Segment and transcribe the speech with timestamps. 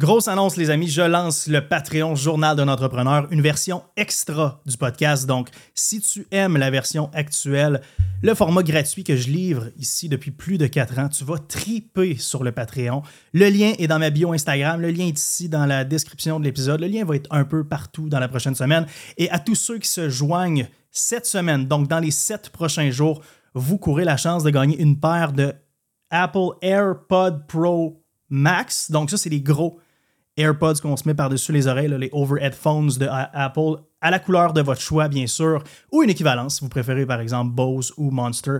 [0.00, 4.76] Grosse annonce, les amis, je lance le Patreon Journal d'un entrepreneur, une version extra du
[4.76, 5.26] podcast.
[5.26, 7.80] Donc, si tu aimes la version actuelle,
[8.22, 12.16] le format gratuit que je livre ici depuis plus de 4 ans, tu vas triper
[12.16, 13.02] sur le Patreon.
[13.32, 16.44] Le lien est dans ma bio Instagram, le lien est ici dans la description de
[16.44, 16.80] l'épisode.
[16.80, 18.86] Le lien va être un peu partout dans la prochaine semaine.
[19.16, 23.20] Et à tous ceux qui se joignent cette semaine, donc dans les 7 prochains jours,
[23.52, 25.52] vous courez la chance de gagner une paire de
[26.10, 28.92] Apple AirPod Pro Max.
[28.92, 29.80] Donc, ça, c'est les gros
[30.38, 34.52] AirPods qu'on se met par-dessus les oreilles, les overhead phones de Apple, à la couleur
[34.52, 38.10] de votre choix, bien sûr, ou une équivalence, si vous préférez par exemple Bose ou
[38.10, 38.58] Monster.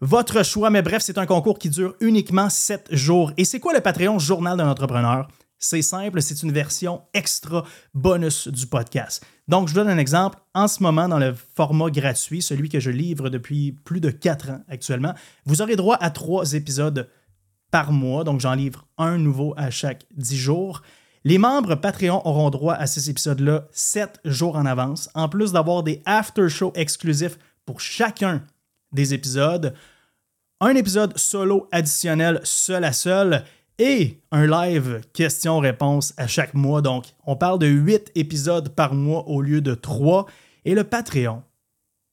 [0.00, 3.32] Votre choix, mais bref, c'est un concours qui dure uniquement 7 jours.
[3.36, 5.28] Et c'est quoi le Patreon Journal d'un entrepreneur?
[5.58, 9.22] C'est simple, c'est une version extra bonus du podcast.
[9.46, 10.38] Donc, je vous donne un exemple.
[10.54, 14.50] En ce moment, dans le format gratuit, celui que je livre depuis plus de 4
[14.50, 15.12] ans actuellement,
[15.44, 17.10] vous aurez droit à 3 épisodes
[17.70, 18.24] par mois.
[18.24, 20.80] Donc, j'en livre un nouveau à chaque 10 jours.
[21.24, 25.82] Les membres Patreon auront droit à ces épisodes-là 7 jours en avance, en plus d'avoir
[25.82, 28.42] des after-shows exclusifs pour chacun
[28.92, 29.74] des épisodes,
[30.60, 33.44] un épisode solo additionnel seul à seul
[33.78, 36.82] et un live questions-réponses à chaque mois.
[36.82, 40.26] Donc, on parle de 8 épisodes par mois au lieu de 3.
[40.64, 41.42] Et le Patreon,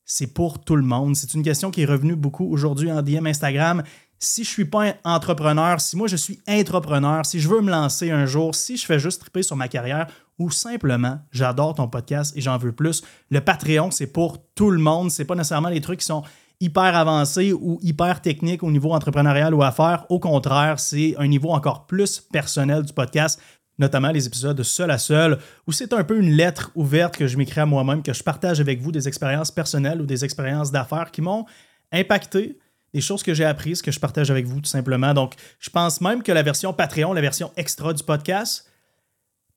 [0.06, 1.16] c'est pour tout le monde.
[1.16, 3.84] C'est une question qui est revenue beaucoup aujourd'hui en DM Instagram
[4.20, 8.12] si je suis pas entrepreneur, si moi je suis entrepreneur, si je veux me lancer
[8.12, 10.08] un jour, si je fais juste triper sur ma carrière
[10.40, 14.80] ou simplement j'adore ton podcast et j'en veux plus, le Patreon c'est pour tout le
[14.80, 16.24] monde, c'est pas nécessairement les trucs qui sont
[16.60, 21.52] hyper avancés ou hyper techniques au niveau entrepreneurial ou affaires, au contraire, c'est un niveau
[21.52, 23.40] encore plus personnel du podcast
[23.80, 27.38] notamment les épisodes seul à seul, où c'est un peu une lettre ouverte que je
[27.38, 31.12] m'écris à moi-même, que je partage avec vous des expériences personnelles ou des expériences d'affaires
[31.12, 31.46] qui m'ont
[31.92, 32.58] impacté,
[32.94, 35.14] des choses que j'ai apprises, que je partage avec vous tout simplement.
[35.14, 38.70] Donc, je pense même que la version Patreon, la version extra du podcast,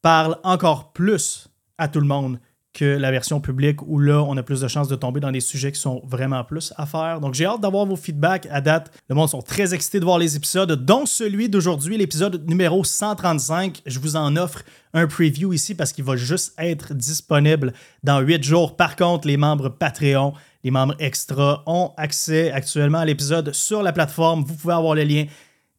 [0.03, 2.39] parle encore plus à tout le monde
[2.81, 5.41] que la version publique où là, on a plus de chances de tomber dans des
[5.41, 7.21] sujets qui sont vraiment plus à faire.
[7.21, 8.91] Donc, j'ai hâte d'avoir vos feedbacks à date.
[9.11, 13.83] Le monde sont très excités de voir les épisodes, dont celui d'aujourd'hui, l'épisode numéro 135.
[13.85, 14.63] Je vous en offre
[14.95, 18.77] un preview ici parce qu'il va juste être disponible dans 8 jours.
[18.77, 20.33] Par contre, les membres Patreon,
[20.65, 24.43] les membres extra ont accès actuellement à l'épisode sur la plateforme.
[24.43, 25.27] Vous pouvez avoir le lien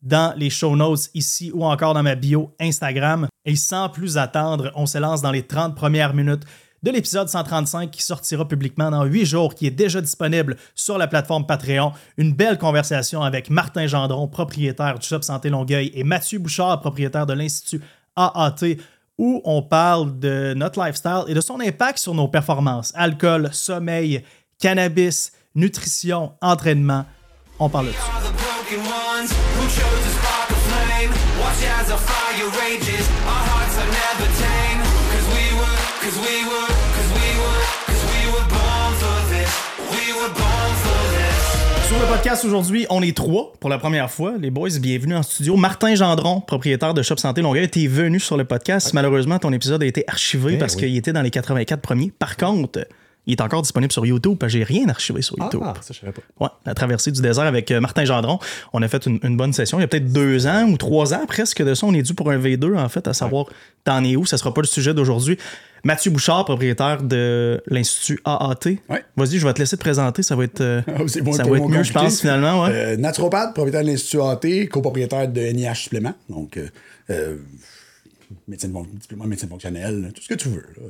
[0.03, 3.27] dans les show notes ici ou encore dans ma bio Instagram.
[3.43, 6.43] Et sans plus attendre, on se lance dans les 30 premières minutes
[6.83, 11.07] de l'épisode 135 qui sortira publiquement dans 8 jours, qui est déjà disponible sur la
[11.07, 11.93] plateforme Patreon.
[12.17, 17.25] Une belle conversation avec Martin Gendron, propriétaire du Shop Santé Longueuil, et Mathieu Bouchard, propriétaire
[17.25, 17.81] de l'Institut
[18.15, 18.77] AAT,
[19.17, 22.91] où on parle de notre lifestyle et de son impact sur nos performances.
[22.95, 24.23] Alcool, sommeil,
[24.59, 27.05] cannabis, nutrition, entraînement.
[27.59, 27.97] On parle de tout.
[41.87, 44.33] Sur le podcast aujourd'hui, on est trois pour la première fois.
[44.37, 45.55] Les boys, bienvenue en studio.
[45.55, 48.93] Martin Gendron, propriétaire de Shop Santé Longueuil, t'es venu sur le podcast.
[48.93, 50.81] Malheureusement, ton épisode a été archivé Ben parce oui.
[50.81, 52.11] qu'il était dans les 84 premiers.
[52.19, 52.85] Par contre,
[53.27, 55.61] il est encore disponible sur YouTube parce que j'ai rien archivé sur YouTube.
[55.63, 56.21] Ah, ça, je savais pas.
[56.39, 58.39] Ouais, la traversée du désert avec euh, Martin Gendron.
[58.73, 59.77] On a fait une, une bonne session.
[59.77, 61.85] Il y a peut-être deux ans ou trois ans presque de ça.
[61.85, 63.45] On est dû pour un V2, en fait, à savoir
[63.83, 64.25] t'en es où.
[64.25, 65.37] Ça sera pas le sujet d'aujourd'hui.
[65.83, 68.69] Mathieu Bouchard, propriétaire de l'Institut AAT.
[68.89, 69.03] Ouais.
[69.17, 70.21] Vas-y, je vais te laisser te présenter.
[70.23, 72.63] Ça va être, euh, Ah, bon, ça va être mieux, je pense, finalement.
[72.63, 72.69] Ouais.
[72.71, 76.13] Euh, naturopathe, propriétaire de l'Institut AT, copropriétaire de NIH Supplément.
[76.29, 76.67] Donc, euh,
[77.09, 77.37] euh,
[78.47, 78.73] médecine,
[79.49, 80.65] fonctionnelle, tout ce que tu veux.
[80.77, 80.83] là.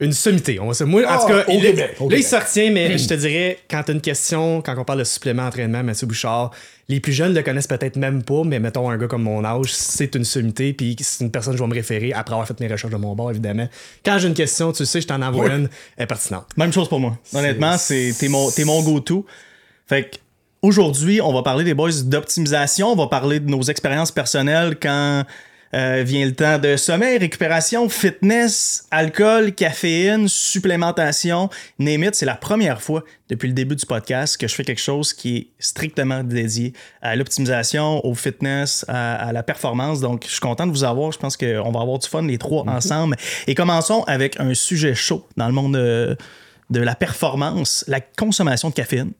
[0.00, 0.58] Une sommité.
[0.58, 0.82] On va se...
[0.84, 2.24] Moi, en Ah, tout cas, au il, Québec, là, il Québec.
[2.24, 5.04] se retient, mais je te dirais, quand tu as une question, quand on parle de
[5.04, 6.50] supplément entraînement, Mathieu Bouchard,
[6.88, 9.72] les plus jeunes le connaissent peut-être même pas, mais mettons un gars comme mon âge,
[9.72, 12.58] c'est une sommité, puis c'est une personne que je vais me référer après avoir fait
[12.60, 13.68] mes recherches de mon bord, évidemment.
[14.04, 15.52] Quand j'ai une question, tu sais, je t'en envoie Oui.
[15.52, 16.46] une, elle est pertinente.
[16.56, 17.16] Même chose pour moi.
[17.32, 19.24] Honnêtement, c'est t'es mon, t'es mon go-to.
[19.86, 20.16] Fait que
[20.60, 22.88] aujourd'hui, on va parler des boys d'optimisation.
[22.92, 25.22] On va parler de nos expériences personnelles quand
[25.74, 31.50] euh, vient le temps de sommeil, récupération, fitness, alcool, caféine, supplémentation.
[31.78, 34.80] Name it, c'est la première fois depuis le début du podcast que je fais quelque
[34.80, 36.72] chose qui est strictement dédié
[37.02, 40.00] à l'optimisation, au fitness, à, à la performance.
[40.00, 41.10] Donc, je suis content de vous avoir.
[41.10, 43.16] Je pense qu'on va avoir du fun les trois ensemble.
[43.46, 46.14] Et commençons avec un sujet chaud dans le monde euh,
[46.70, 49.12] de la performance, la consommation de caféine.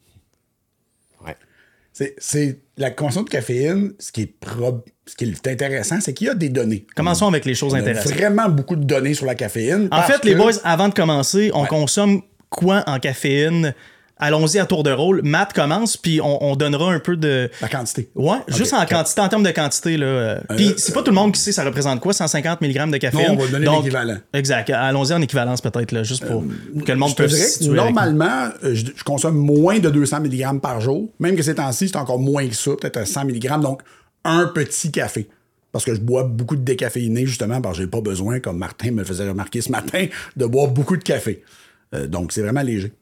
[1.96, 6.12] C'est- C'est la consommation de caféine, ce qui est, prob- ce qui est intéressant, c'est
[6.12, 6.86] qu'il y a des données.
[6.96, 8.12] Commençons avec les choses On a intéressantes.
[8.12, 9.88] vraiment beaucoup de données sur la caféine.
[9.92, 12.20] En fait, les boys, avant de commencer, on consomme
[12.50, 13.74] quoi en caféine?
[14.16, 15.20] Allons-y à tour de rôle.
[15.22, 17.50] Matt commence, puis on, on donnera un peu de.
[17.60, 18.08] La quantité.
[18.14, 19.96] Ouais, juste en quantité, en termes de quantité.
[19.96, 20.06] Là.
[20.06, 22.96] euh, Puis c'est pas tout le monde qui sait ça représente quoi, 150 mg de
[22.98, 23.28] caféine?
[23.28, 24.16] Non, on va donner l'équivalent.
[24.32, 24.70] Exact.
[24.70, 26.42] Allons-y en équivalence peut-être, là, juste pour
[26.84, 30.60] que le monde puisse se situer normalement, euh, je, je consomme moins de 200 mg
[30.60, 31.08] par jour.
[31.20, 33.60] Même que ces temps-ci, c'est encore moins que ça, peut-être un 100 mg.
[33.60, 33.82] Donc,
[34.24, 35.28] un petit café.
[35.72, 38.92] Parce que je bois beaucoup de décaféiné, justement, parce que j'ai pas besoin, comme Martin
[38.92, 40.06] me faisait remarquer ce matin,
[40.36, 41.42] de boire beaucoup de café.
[41.94, 42.92] Euh, donc, c'est vraiment léger.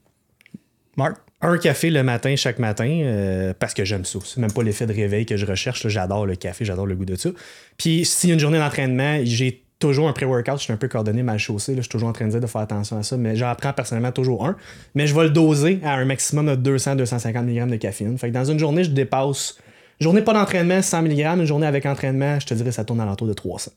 [0.96, 1.16] Marc?
[1.40, 4.20] Un café le matin, chaque matin, euh, parce que j'aime ça.
[4.24, 5.88] C'est même pas l'effet de réveil que je recherche.
[5.88, 7.30] J'adore le café, j'adore le goût de ça.
[7.76, 10.58] Puis s'il y a une journée d'entraînement, j'ai toujours un pré-workout.
[10.58, 11.72] Je suis un peu coordonné, mal chaussé.
[11.72, 11.78] là.
[11.78, 13.16] Je suis toujours en train de dire de faire attention à ça.
[13.16, 14.56] Mais j'en prends personnellement toujours un.
[14.94, 18.16] Mais je vais le doser à un maximum de 200-250 mg de caféine.
[18.16, 19.58] Fait que dans une journée, je dépasse.
[20.00, 21.20] Journée pas d'entraînement, 100 mg.
[21.40, 23.72] Une journée avec entraînement, je te dirais, ça tourne à l'entour de 300.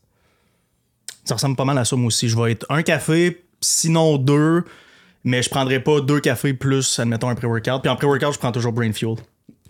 [1.23, 2.29] Ça ressemble pas mal à ça, moi aussi.
[2.29, 4.63] Je vais être un café, sinon deux,
[5.25, 7.81] mais je prendrai pas deux cafés plus, admettons, un pré-workout.
[7.81, 9.15] Puis en pré-workout, je prends toujours Brain Fuel.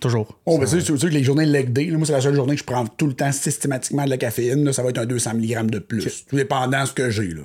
[0.01, 0.37] Toujours.
[0.45, 2.53] Oh, ben, c'est sûr que les journées leg day, là, moi, c'est la seule journée
[2.55, 4.65] que je prends tout le temps systématiquement de la caféine.
[4.65, 6.25] là, ça va être un 200 mg de plus.
[6.29, 7.29] Tout dépendant de ce que j'ai.
[7.29, 7.41] là.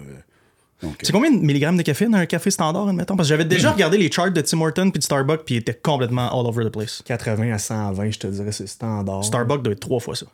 [0.82, 3.14] Donc, C'est combien de milligrammes de caféine un café standard, admettons?
[3.16, 5.58] Parce que j'avais déjà regardé les charts de Tim Horton puis de Starbucks, puis ils
[5.58, 7.02] étaient complètement all over the place.
[7.04, 9.22] 80 à 120, je te dirais, c'est standard.
[9.24, 10.26] Starbucks doit être trois fois ça.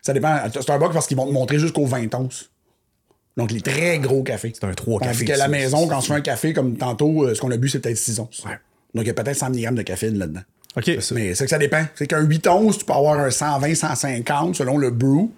[0.00, 0.38] ça dépend.
[0.58, 2.48] Starbucks, parce qu'ils vont te montrer jusqu'au 20 onces.
[3.36, 4.52] Donc, les très gros cafés.
[4.54, 5.24] C'est un 3 Tandis cafés.
[5.24, 7.56] qu'à la maison, quand on se fait un café comme tantôt, euh, ce qu'on a
[7.56, 8.42] bu, c'est peut-être 6 onces.
[8.94, 10.42] Donc, il y a peut-être 100 mg de caféine là-dedans.
[10.76, 10.86] OK.
[11.14, 11.82] Mais c'est que ça dépend.
[11.94, 15.30] C'est qu'un 8 onces, tu peux avoir un 120, 150 selon le brew,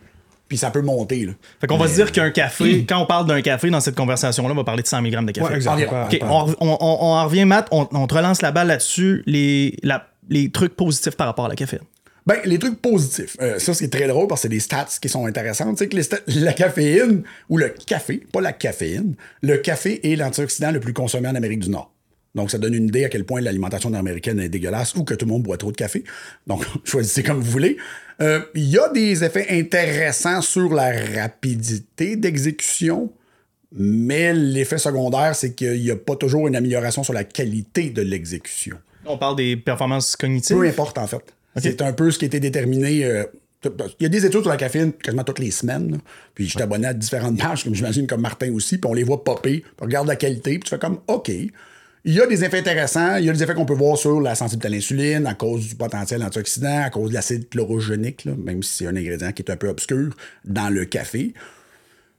[0.49, 1.25] puis ça peut monter.
[1.27, 1.33] Là.
[1.61, 4.51] Fait qu'on va se dire qu'un café, quand on parle d'un café dans cette conversation-là,
[4.53, 5.47] on va parler de 100 mg de café.
[5.49, 5.73] Ouais, exact.
[5.73, 6.05] Environ.
[6.05, 6.27] OK, on,
[6.61, 7.69] on- on- on en revient, Matt.
[7.71, 9.23] On, on te relance la balle là-dessus.
[9.27, 11.83] Les, la- les trucs positifs par rapport à la caféine.
[12.27, 13.37] Ben, les trucs positifs.
[13.43, 15.77] Euh, ça, c'est très drôle parce que c'est des stats qui sont intéressantes.
[15.77, 20.11] Tu sais que les stats- la caféine, ou le café, pas la caféine, le café
[20.11, 21.91] est l'antioxydant le plus consommé en Amérique du Nord.
[22.35, 25.27] Donc, ça donne une idée à quel point l'alimentation nord-américaine est dégueulasse ou que tout
[25.27, 26.03] le monde boit trop de café.
[26.47, 27.77] Donc, choisissez comme vous voulez.
[28.23, 30.91] Euh, Il y a des effets intéressants sur la
[31.23, 33.13] rapidité d'exécution,
[33.71, 38.03] mais l'effet secondaire, c'est qu'il n'y a pas toujours une amélioration sur la qualité de
[38.03, 38.77] l'exécution.
[39.07, 40.57] On parle des performances cognitives?
[40.57, 41.35] Peu importe, en fait.
[41.57, 43.05] C'est un peu ce qui a été déterminé.
[43.05, 43.25] euh,
[43.99, 45.93] il y a des études sur la caféine quasiment toutes les semaines.
[45.93, 45.99] là.
[46.35, 49.05] Puis je suis abonné à différentes pages, comme j'imagine comme Martin aussi, puis on les
[49.05, 51.31] voit popper, puis on regarde la qualité, puis tu fais comme OK.
[52.07, 54.21] Il y a des effets intéressants, il y a des effets qu'on peut voir sur
[54.21, 58.33] la sensibilité à l'insuline, à cause du potentiel antioxydant, à cause de l'acide chlorogénique, là,
[58.37, 60.15] même si c'est un ingrédient qui est un peu obscur
[60.45, 61.33] dans le café.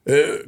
[0.10, 0.42] Euh,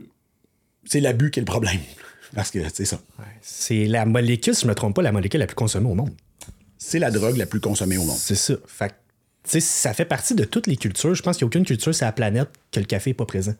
[0.85, 1.77] c'est l'abus qui est le problème.
[2.35, 2.99] Parce que c'est ça.
[3.41, 6.11] C'est la molécule, si je me trompe pas, la molécule la plus consommée au monde.
[6.77, 8.17] C'est la drogue la plus consommée au monde.
[8.17, 8.55] C'est ça.
[8.67, 11.15] Fait que, ça fait partie de toutes les cultures.
[11.15, 13.25] Je pense qu'il n'y a aucune culture sur la planète que le café n'est pas
[13.25, 13.55] présent.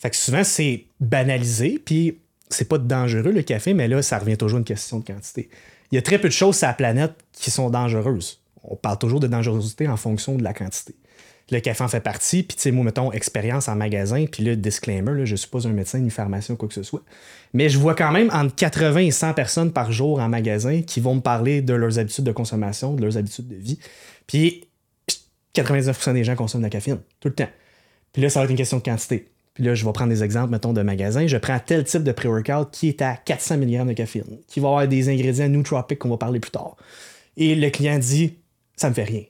[0.00, 2.18] Fait souvent, c'est banalisé, puis
[2.50, 5.48] c'est pas dangereux le café, mais là, ça revient toujours à une question de quantité.
[5.90, 8.40] Il y a très peu de choses sur la planète qui sont dangereuses.
[8.64, 10.94] On parle toujours de dangerosité en fonction de la quantité.
[11.50, 14.54] Le café en fait partie, puis tu sais, moi, mettons, expérience en magasin, puis là,
[14.54, 17.02] disclaimer, je suis pas un médecin ni pharmacien ou quoi que ce soit.
[17.52, 21.00] Mais je vois quand même entre 80 et 100 personnes par jour en magasin qui
[21.00, 23.78] vont me parler de leurs habitudes de consommation, de leurs habitudes de vie.
[24.26, 24.64] Puis
[25.54, 27.50] 99% des gens consomment de la caféine, tout le temps.
[28.12, 29.28] Puis là, ça va être une question de quantité.
[29.54, 31.26] Puis là, je vais prendre des exemples, mettons, de magasins.
[31.26, 34.68] Je prends tel type de pré-workout qui est à 400 mg de caféine, qui va
[34.68, 36.76] avoir des ingrédients nootropiques qu'on va parler plus tard.
[37.36, 38.38] Et le client dit,
[38.76, 39.24] ça me fait rien.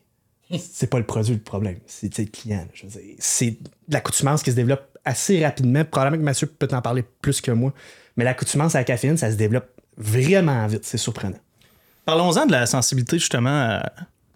[0.58, 2.58] C'est pas le produit le problème, c'est le client.
[2.58, 3.56] là, Je veux dire, c'est de
[3.88, 5.84] l'accoutumance qui se développe assez rapidement.
[5.84, 7.72] Probablement que Mathieu peut en parler plus que moi.
[8.16, 10.84] Mais l'accoutumance à la caféine, ça se développe vraiment vite.
[10.84, 11.38] C'est surprenant.
[12.04, 13.76] Parlons-en de la sensibilité justement à,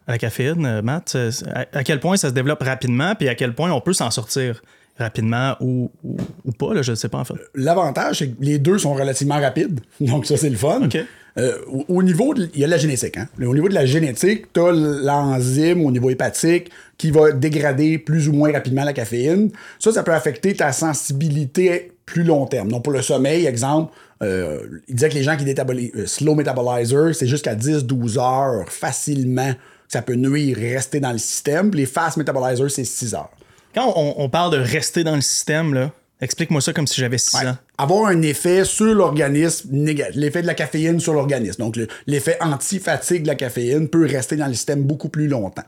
[0.06, 1.14] à la caféine, euh, Matt.
[1.14, 3.92] Euh, À, à quel point ça se développe rapidement, puis à quel point on peut
[3.92, 4.62] s'en sortir
[4.99, 7.35] rapidement ou, ou, ou pas, là, je ne sais pas en fait.
[7.54, 9.80] L'avantage, c'est que les deux sont relativement rapides.
[10.00, 10.80] Donc, ça, c'est le fun.
[10.85, 10.96] OK.
[11.38, 13.16] Euh, au, au niveau de, il y a la génétique.
[13.19, 13.28] Hein?
[13.38, 18.28] Au niveau de la génétique, tu as l'enzyme au niveau hépatique qui va dégrader plus
[18.28, 19.50] ou moins rapidement la caféine.
[19.78, 22.71] Ça, ça peut affecter ta sensibilité plus long terme.
[22.71, 26.35] Donc, pour le sommeil, exemple, euh, il disait que les gens qui détabolisent euh, slow
[26.35, 29.52] metabolizer, c'est jusqu'à 10-12 heures facilement
[29.88, 31.71] ça peut nuire rester dans le système.
[31.73, 33.31] Les fast metabolizer, c'est 6 heures.
[33.73, 37.37] Quand on parle de rester dans le système, là, explique-moi ça comme si j'avais 6
[37.37, 37.46] Ouais.
[37.49, 37.56] ans.
[37.78, 41.61] Avoir un effet sur l'organisme négatif, l'effet de la caféine sur l'organisme.
[41.62, 45.64] Donc, le- l'effet anti-fatigue de la caféine peut rester dans le système beaucoup plus longtemps.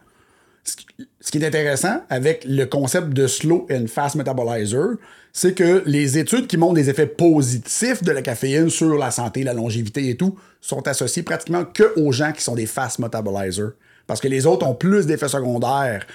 [0.64, 0.86] Ce qui-
[1.20, 4.96] ce qui est intéressant avec le concept de slow and fast metabolizer,
[5.32, 9.44] c'est que les études qui montrent des effets positifs de la caféine sur la santé,
[9.44, 13.70] la longévité et tout, sont associées pratiquement que aux gens qui sont des fast metabolizers.
[14.06, 16.06] Parce que les autres ont plus d'effets secondaires,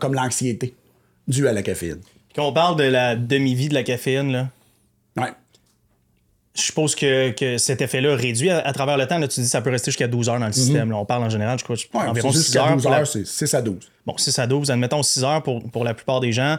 [0.00, 0.74] comme l'anxiété,
[1.28, 2.00] due à la caféine.
[2.34, 4.48] Quand on parle de la demi-vie de la caféine, là,
[5.16, 5.30] Ouais.
[6.54, 9.18] je suppose que, que cet effet-là réduit à, à travers le temps.
[9.18, 10.90] Là, tu dis que ça peut rester jusqu'à 12 heures dans le système.
[10.90, 12.00] Là, on parle en général, je crois, Mhm.
[12.00, 12.72] Ouais, environ c'est 6 jusqu'à heures.
[12.74, 13.90] 12 pour la- heures, c'est 6 à 12.
[14.06, 16.56] Bon, 6 à 12, admettons 6 heures pour, pour la plupart des gens.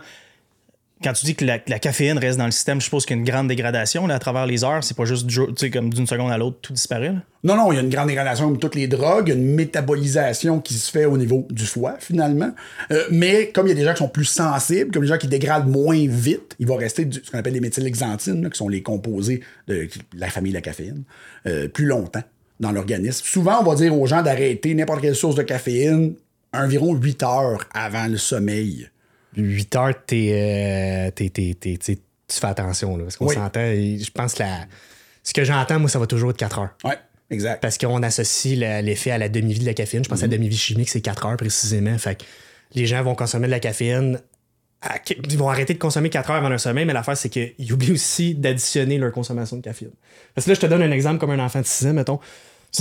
[1.04, 3.22] Quand tu dis que la, caféine reste dans le système, je suppose qu'il y a
[3.22, 4.84] une grande dégradation à travers les heures.
[4.84, 7.10] C'est pas juste d'une seconde à l'autre, tout disparaît.
[7.10, 7.22] là.
[7.44, 10.76] Non, non, il y a une grande dégradation comme toutes les drogues, une métabolisation qui
[10.76, 12.52] se fait au niveau du foie, finalement.
[12.92, 15.18] Euh, mais comme il y a des gens qui sont plus sensibles, comme des gens
[15.18, 18.70] qui dégradent moins vite, il va rester ce qu'on appelle des méthylhexantines, là, qui sont
[18.70, 21.04] les composés de la famille de la caféine,
[21.48, 22.24] euh, plus longtemps
[22.62, 23.26] dans l'organisme.
[23.26, 26.14] Souvent, on va dire aux gens d'arrêter n'importe quelle source de caféine
[26.54, 28.88] environ 8 heures avant le sommeil.
[29.36, 31.96] 8 heures, t'es, euh, t'es- t'es- t'es- tu
[32.30, 32.98] fais attention.
[32.98, 33.36] Là, parce qu'on Oui.
[33.36, 33.60] s'entend.
[33.62, 34.66] Je pense que la-
[35.24, 36.76] ce que j'entends, moi, ça va toujours être 4 heures.
[36.84, 36.98] Ouais,
[37.30, 37.62] exact.
[37.62, 40.04] Parce qu'on associe la- l'effet à la demi-vie de la caféine.
[40.04, 41.98] Je pense que la demi-vie chimique, c'est 4 heures précisément.
[41.98, 42.24] Fait que
[42.76, 44.20] les gens vont consommer de la caféine.
[44.86, 44.98] à-
[45.30, 47.94] Ils vont arrêter de consommer 4 heures avant leur sommeil, mais l'affaire, c'est qu'ils oublient
[47.94, 49.92] aussi d'additionner leur consommation de caféine.
[50.36, 52.20] Parce que là, je te donne un exemple comme un enfant de 6 ans, mettons.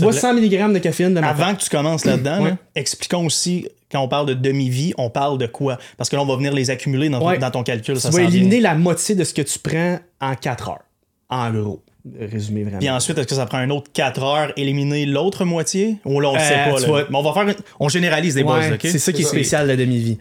[0.00, 1.42] Bois te 100 mg de caféine de matin.
[1.42, 2.50] Avant que tu commences là-dedans, Ouais.
[2.50, 5.76] là, expliquons aussi, quand on parle de demi-vie, on parle de quoi?
[5.98, 7.38] Parce que là, on va venir les accumuler dans, ton- Ouais.
[7.38, 8.00] dans ton calcul.
[8.00, 8.36] ça tu vas s'en vient.
[8.36, 10.82] éliminer la moitié de ce que tu prends en 4 heures.
[11.28, 11.82] En gros.
[12.18, 12.78] Résumé vraiment.
[12.80, 15.98] Puis ensuite, est-ce que ça prend un autre 4 heures, éliminer l'autre moitié?
[16.04, 16.76] Ou là, on le sait Euh, pas.
[16.76, 16.88] tu là.
[16.88, 17.42] vois- Mais on va faire.
[17.48, 18.80] une- On généralise des Ouais, buzz, OK?
[18.82, 19.30] C'est ça qui est ça.
[19.30, 20.18] spécial de la demi-vie.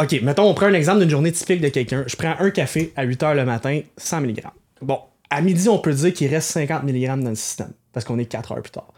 [0.00, 2.04] OK, mettons, on prend un exemple d'une journée typique de quelqu'un.
[2.06, 4.42] Je prends un café à 8 h le matin, 100 mg.
[4.80, 8.18] Bon, à midi, on peut dire qu'il reste 50 mg dans le système, parce qu'on
[8.18, 8.88] est 4 heures plus tard.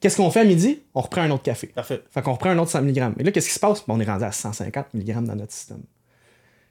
[0.00, 0.80] Qu'est-ce qu'on fait à midi?
[0.94, 1.68] On reprend un autre café.
[1.68, 2.02] Parfait.
[2.10, 3.14] Fait qu'on reprend un autre 100 mg.
[3.16, 3.82] Mais là, qu'est-ce qui se passe?
[3.86, 5.82] Ben, on est rendu à 150 mg dans notre système.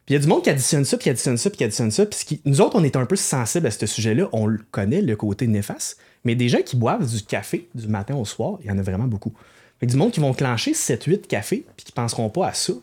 [0.06, 1.64] Puis il y a du monde qui additionne ça, puis qui additionne ça, puis qui
[1.64, 2.06] additionne ça.
[2.06, 4.30] Puis qui- nous autres, on est un peu sensibles à ce sujet-là.
[4.34, 5.98] On le connaît, le côté néfaste.
[6.24, 8.84] Mais des gens qui boivent du café du matin au soir, il y en a
[8.84, 9.34] vraiment beaucoup.
[9.80, 12.74] Fait que du monde qui vont clencher 7-8 cafés, puis qui penseront pas à ça,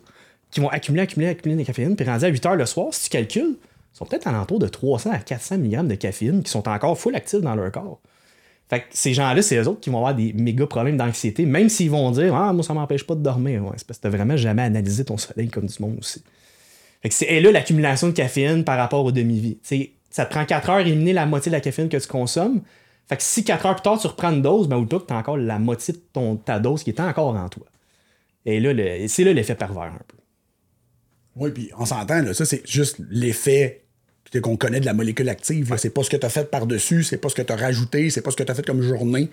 [0.50, 3.04] qui vont accumuler, accumuler, accumuler des caféines, puis rendu à 8 heures le soir, si
[3.04, 3.56] tu calcules,
[3.94, 7.14] ils sont peut-être alentour de 300 à 400 mg de caféine qui sont encore full
[7.14, 8.00] actifs dans leur corps.
[8.72, 11.68] Fait que ces gens-là, c'est eux autres qui vont avoir des méga problèmes d'anxiété, même
[11.68, 13.62] s'ils vont dire Ah, moi, ça m'empêche pas de dormir.
[13.76, 16.24] C'est parce que t'as vraiment jamais analysé ton soleil comme du monde aussi.
[17.02, 19.58] Fait que c'est et là l'accumulation de caféine par rapport aux demi-vies.
[20.08, 22.62] Ça te prend 4 heures à éliminer la moitié de la caféine que tu consommes.
[23.10, 25.12] Fait que si 4 heures plus tard, tu reprends une dose, ben, ou que tu
[25.12, 27.66] as encore la moitié de ta dose qui est encore en toi.
[28.46, 28.72] Et là,
[29.06, 30.16] c'est là l'effet pervers un peu.
[31.36, 33.84] Oui, puis on s'entend, là, ça, c'est juste l'effet
[34.40, 35.70] qu'on connaît de la molécule active.
[35.70, 35.76] là.
[35.76, 38.10] C'est pas ce que tu as fait par-dessus, c'est pas ce que tu as rajouté,
[38.10, 39.28] c'est pas ce que tu as fait comme journée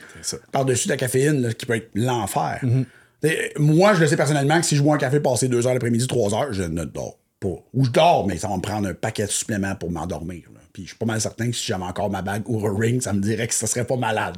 [0.52, 2.60] par-dessus de la caféine, là, qui peut être l'enfer.
[3.24, 5.74] Et Moi, je le sais personnellement que si je bois un café passé deux heures
[5.74, 7.56] l'après-midi, trois heures, je ne dors pas.
[7.74, 10.44] Ou je dors, mais ça va me prendre un paquet de suppléments pour m'endormir.
[10.74, 13.02] Puis je suis pas mal certain que si j'avais encore ma bague ou un ring,
[13.02, 14.38] ça me dirait que ça serait pas malade.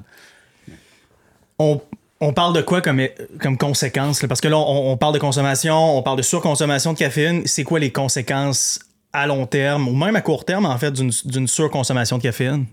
[1.59, 1.81] on,
[2.19, 3.01] on parle de quoi comme,
[3.39, 4.21] comme conséquence?
[4.21, 4.27] là?
[4.27, 7.41] Parce que là, on, on parle de consommation, on parle de surconsommation de caféine.
[7.45, 8.79] C'est quoi les conséquences
[9.13, 12.65] à long terme ou même à court terme, en fait, d'une surconsommation de caféine?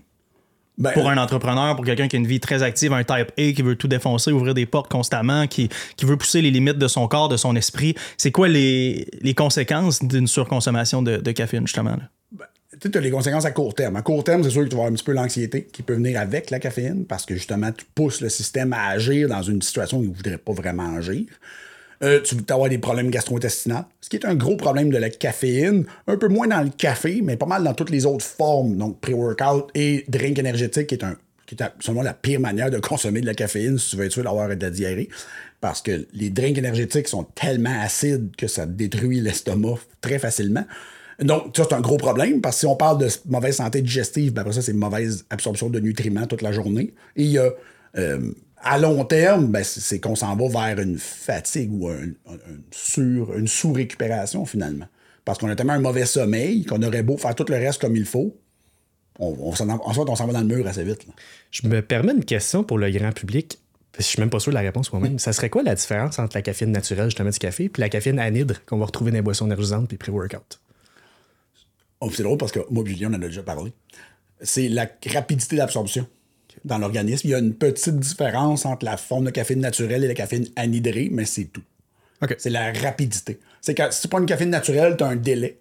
[0.77, 3.51] Ben, Pour un entrepreneur, pour quelqu'un qui a une vie très active, un type A
[3.51, 5.67] qui veut tout défoncer, ouvrir des portes constamment, qui,
[5.97, 9.33] qui veut pousser les limites de son corps, de son esprit, c'est quoi les, les
[9.33, 11.97] conséquences d'une surconsommation de, de caféine, justement?
[11.97, 12.47] là?
[12.79, 13.95] tu as les conséquences à court terme.
[13.95, 15.95] À court terme, c'est sûr que tu vas avoir un petit peu l'anxiété qui peut
[15.95, 19.61] venir avec la caféine parce que justement, tu pousses le système à agir dans une
[19.61, 21.25] situation où il ne voudrait pas vraiment agir.
[22.01, 25.09] Euh, tu vas avoir des problèmes gastro-intestinaux, ce qui est un gros problème de la
[25.09, 28.77] caféine, un peu moins dans le café, mais pas mal dans toutes les autres formes,
[28.77, 32.79] donc pré-workout et drink énergétique, qui est, un, qui est absolument la pire manière de
[32.79, 35.09] consommer de la caféine si tu veux être sûr d'avoir de la diarrhée,
[35.59, 40.63] parce que les drinks énergétiques sont tellement acides que ça détruit l'estomac très facilement.
[41.21, 44.31] Donc, ça, c'est un gros problème parce que si on parle de mauvaise santé digestive,
[44.31, 46.93] ben après ça, c'est mauvaise absorption de nutriments toute la journée.
[47.17, 47.49] Et il y a,
[47.97, 52.33] euh, à long terme, ben, c'est qu'on s'en va vers une fatigue ou un- un-
[52.33, 54.85] un sur, une sous-récupération finalement.
[55.25, 57.95] Parce qu'on a tellement un mauvais sommeil qu'on aurait beau faire tout le reste comme
[57.95, 58.35] il faut.
[59.19, 61.05] On, on s'en- ensuite, on s'en va dans le mur assez vite.
[61.07, 61.13] là.
[61.51, 63.59] Je me permets une question pour le grand public.
[63.97, 65.19] Je suis même pas sûr de la réponse moi-même.
[65.19, 68.17] Ça serait quoi la différence entre la caféine naturelle, justement, du café, puis la caféine
[68.19, 70.59] anhydre qu'on va retrouver dans les boissons énergisantes puis pré-workout?
[72.01, 73.73] Oh, c'est drôle parce que moi et Julien, on en a déjà parlé.
[74.41, 76.07] C'est la rapidité d'absorption
[76.65, 77.27] dans l'organisme.
[77.27, 80.47] Il y a une petite différence entre la forme de caféine naturelle et la caféine
[80.55, 81.63] anhydrée, mais c'est tout.
[82.37, 83.39] C'est la rapidité.
[83.61, 85.59] C'est que si tu prends une caféine naturelle, tu as un délai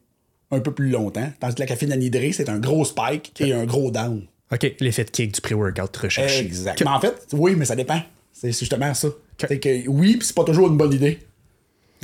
[0.51, 1.31] un peu plus longtemps.
[1.39, 4.27] Tandis que la caféine anhydrée, c'est un gros spike et un gros down.
[4.51, 6.41] OK, l'effet de kick du pré-workout recherché.
[6.41, 6.81] Exact.
[6.81, 8.01] Mais en fait, oui, mais ça dépend.
[8.33, 9.09] C'est justement ça.
[9.39, 11.19] C'est que oui, puis c'est pas toujours une bonne idée.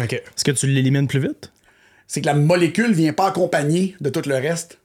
[0.01, 0.13] OK.
[0.13, 1.51] Est-ce que tu l'élimines plus vite?
[2.07, 4.79] c'est que la molécule vient pas accompagnée de tout le reste.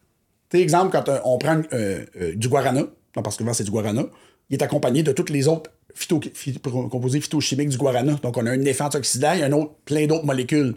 [0.49, 2.83] Tu sais, exemple, quand euh, on prend euh, euh, du guarana,
[3.15, 4.05] non, parce que souvent c'est du guarana,
[4.49, 6.19] il est accompagné de tous les autres phyto,
[6.89, 8.13] composés phytochimiques du guarana.
[8.21, 10.75] Donc, on a un effet antioxydant et un autre, plein d'autres molécules.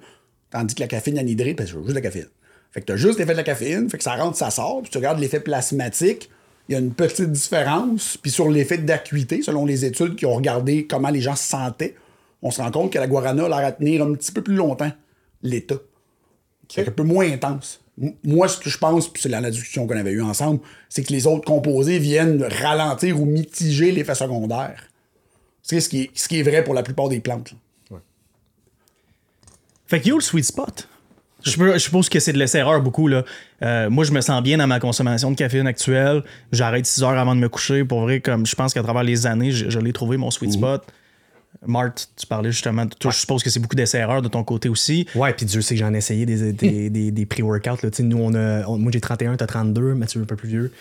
[0.50, 2.28] Tandis que la caféine anhydrée, ben, c'est juste de la caféine.
[2.70, 4.80] Fait que tu as juste l'effet de la caféine, fait que ça rentre, ça sort,
[4.82, 6.30] puis tu regardes l'effet plasmatique,
[6.68, 8.16] il y a une petite différence.
[8.16, 11.94] Puis sur l'effet d'acuité, selon les études qui ont regardé comment les gens se sentaient,
[12.40, 14.54] on se rend compte que la guarana a l'air à tenir un petit peu plus
[14.54, 14.90] longtemps
[15.42, 15.76] l'état.
[16.68, 17.81] C'est un peu moins intense.
[18.24, 21.12] Moi, ce que je pense, puis c'est la discussion qu'on avait eue ensemble, c'est que
[21.12, 24.88] les autres composés viennent ralentir ou mitiger l'effet secondaire.
[25.62, 27.54] C'est ce qui est, ce qui est vrai pour la plupart des plantes.
[29.86, 30.88] Fait que yo, le sweet spot.
[31.44, 33.08] Je, suppose que c'est de laisser-erreur beaucoup.
[33.08, 33.24] Là.
[33.62, 36.22] Euh, moi, je me sens bien dans ma consommation de caféine actuelle.
[36.50, 37.84] J'arrête 6 heures avant de me coucher.
[37.84, 40.52] Pour vrai, comme je pense qu'à travers les années, je, je l'ai trouvé mon sweet
[40.52, 40.82] spot.
[41.66, 43.10] Marthe, tu parlais justement de toi.
[43.10, 45.06] Je suppose que c'est beaucoup d'essais-erreurs de ton côté aussi.
[45.14, 47.86] Ouais, puis Dieu sait que j'en ai essayé des, des, des, des pré-workouts.
[48.00, 50.72] Nous, on a, on- moi, j'ai 31, t'as 32, Mathieu un peu plus vieux.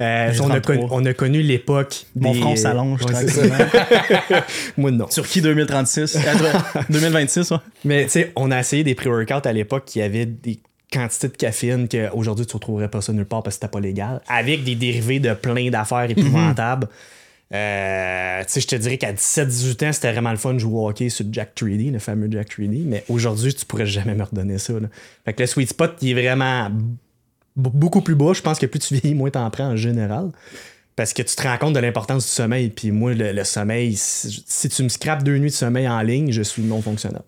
[0.00, 0.74] Euh, on, a 33.
[0.76, 2.06] connu, on a connu l'époque.
[2.16, 3.58] Mon front s'allonge Ouais, tranquillement.
[4.78, 5.04] Moi, non.
[5.06, 6.16] Turquie 2036.
[6.16, 6.20] euh,
[6.88, 7.56] 2026, ouais.
[7.84, 10.58] Mais tu sais, on a essayé des pré-workouts à l'époque qui avaient des
[10.90, 13.80] quantités de caféine qu'aujourd'hui, tu ne retrouverais pas ça nulle part parce que c'était pas
[13.80, 14.20] légal.
[14.28, 16.88] Avec des dérivés de plein d'affaires épouvantables.
[17.52, 21.08] Euh, je te dirais qu'à 17-18 ans, c'était vraiment le fun de jouer au hockey
[21.08, 22.84] sur Jack 3D, le fameux Jack 3D.
[22.84, 24.74] Mais aujourd'hui, tu pourrais jamais me redonner ça.
[25.24, 26.70] Fait que le sweet spot, il est vraiment
[27.56, 28.32] beaucoup plus bas.
[28.32, 30.30] Je pense que plus tu vieillis, moins t'en prends en général.
[31.00, 32.68] Parce que tu te rends compte de l'importance du sommeil.
[32.68, 36.42] Puis moi, le, sommeil, si, tu me scrapes deux nuits de sommeil en ligne, je
[36.42, 37.22] suis non fonctionnel.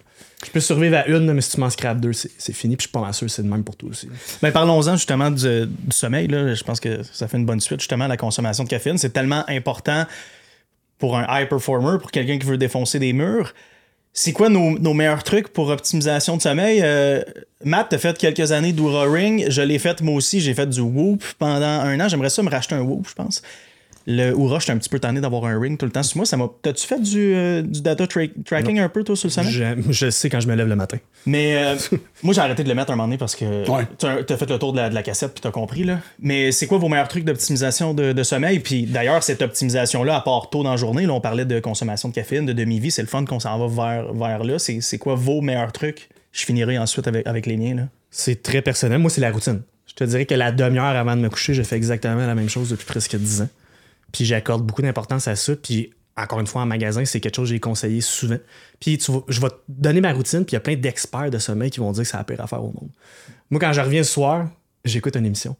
[0.45, 2.76] Je peux survivre à une, mais si tu m'en scrapes deux, c'est fini.
[2.76, 4.11] Puis je suis pas mal sûr c'est le même pour toi aussi.
[4.43, 6.29] Ben, parlons-en justement du, du sommeil.
[6.29, 6.52] Là.
[6.55, 7.81] Je pense que ça fait une bonne suite.
[7.81, 10.05] Justement, la consommation de caféine, c'est tellement important
[10.99, 13.55] pour un high performer, pour quelqu'un qui veut défoncer des murs.
[14.14, 16.81] C'est quoi nos, nos meilleurs trucs pour optimisation de sommeil?
[16.83, 17.23] Euh,
[17.64, 19.47] Matt, t'as fait quelques années d'Oura Ring.
[19.49, 20.40] Je l'ai fait moi aussi.
[20.40, 22.09] J'ai fait du Whoop pendant un an.
[22.09, 23.42] J'aimerais ça me racheter un Whoop, je pense.
[24.06, 26.26] Le Oura, j'étais un petit peu tanné d'avoir un ring tout le temps sur moi.
[26.26, 26.49] Ça m'a...
[26.62, 29.52] T'as-tu fait du, euh, du data tra- tracking un peu, toi, sur le sommeil?
[29.52, 30.99] Je, je sais quand je me lève le matin.
[31.26, 31.76] Mais euh,
[32.23, 33.87] moi, j'ai arrêté de le mettre un moment donné parce que Ouais.
[33.99, 35.85] t'as as fait le tour de la, de la cassette puis t'as compris.
[35.85, 36.00] Là.
[36.21, 38.59] Mais c'est quoi vos meilleurs trucs d'optimisation de, de sommeil?
[38.61, 42.09] Puis d'ailleurs, cette optimisation-là, à part tôt dans la journée, là, on parlait de consommation
[42.09, 43.66] de caféine, de demi-vie, c'est le fun qu'on s'en va
[44.02, 44.59] vers, vers là.
[44.59, 46.09] C'est quoi vos meilleurs trucs?
[46.32, 47.75] Je finirai ensuite avec, avec les miens.
[47.76, 47.82] Là.
[48.11, 48.99] C'est très personnel.
[48.99, 49.62] Moi, c'est la routine.
[49.87, 52.49] Je te dirais que la demi-heure avant de me coucher, je fais exactement la même
[52.49, 53.49] chose depuis presque 10 ans.
[54.12, 55.57] Puis j'accorde beaucoup d'importance à ça.
[55.57, 58.39] Puis encore une fois, en magasin, c'est quelque chose que j'ai conseillé souvent.
[58.80, 61.39] Puis tu je vais te donner ma routine, puis il y a plein d'experts de
[61.39, 62.91] sommeil qui vont dire que c'est la pire affaire au monde.
[63.50, 64.49] Moi, quand je reviens le soir,
[64.84, 65.56] j'écoute une émission.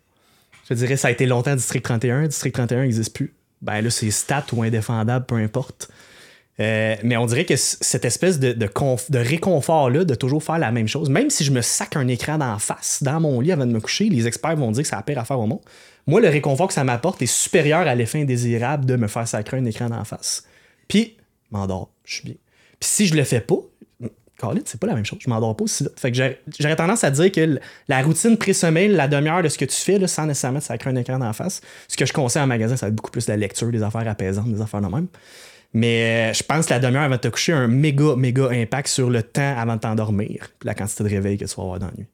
[0.69, 2.29] Je dirais, ça a été longtemps District 31.
[2.29, 3.35] District 31 n'existe plus.
[3.63, 5.91] Ben là, c'est stat ou indéfendable, peu importe.
[6.63, 10.59] Euh, mais on dirait que cette espèce de, de, conf- de réconfort-là, de toujours faire
[10.59, 13.53] la même chose, même si je me sac un écran d'en face dans mon lit
[13.53, 15.61] avant de me coucher, les experts vont dire que c'est la pire affaire au monde.
[16.07, 19.59] Moi, le réconfort que ça m'apporte est supérieur à l'effet indésirable de me faire sacrer
[19.59, 20.45] un écran d'en face.
[20.89, 21.17] Puis,
[21.51, 22.35] m'endors, je suis bien.
[22.81, 23.57] Puis si je le fais pas,
[24.65, 25.21] c'est pas la même chose.
[25.23, 25.93] Je m'endors pas aussi vite.
[25.99, 26.19] Fait que
[26.59, 29.99] j'aurais tendance à dire que la routine pré-sommeil, la demi-heure de ce que tu fais,
[29.99, 32.77] là, sans nécessairement te sacrer un écran d'en face, ce que je conseille en magasin,
[32.77, 35.07] ça va être beaucoup plus la lecture, des affaires apaisantes, des affaires de même.
[35.75, 38.51] Mais euh, je pense que la demi-heure avant de te coucher a un méga, méga
[38.51, 41.63] impact sur le temps avant de t'endormir, puis la quantité de réveil que tu vas
[41.63, 42.07] avoir dans la nuit.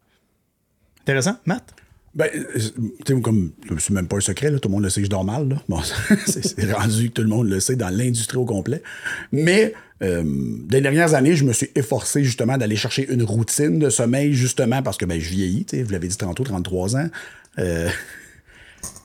[1.02, 1.74] Intéressant, Matt?
[2.14, 2.58] Ben, euh,
[3.04, 5.06] tu sais, comme, c'est même pas un secret, là, tout le monde le sait que
[5.06, 5.48] je dors mal.
[5.48, 5.62] Là.
[5.68, 5.80] Bon,
[6.26, 8.82] c'est c'est rendu que tout le monde le sait dans l'industrie au complet.
[9.32, 13.90] Mais, euh, des dernières années, je me suis efforcé justement d'aller chercher une routine de
[13.90, 17.08] sommeil, justement parce que ben, je vieillis, tu sais, vous l'avez dit tantôt, 33 ans.
[17.58, 17.88] Euh,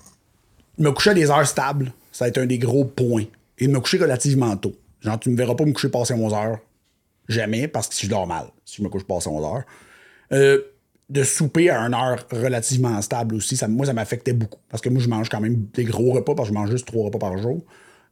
[0.78, 3.26] me coucher à des heures stables, ça a été un des gros points.
[3.64, 4.74] Et me coucher relativement tôt.
[5.00, 6.60] Genre, tu me verras pas me coucher passer 11 heures.
[7.30, 9.64] Jamais, parce que si je dors mal, si je me couche passer 11 heures.
[10.34, 10.62] Euh,
[11.10, 14.60] de souper à une heure relativement stable aussi, ça, moi, ça m'affectait beaucoup.
[14.68, 16.88] Parce que moi, je mange quand même des gros repas, parce que je mange juste
[16.88, 17.64] trois repas par jour.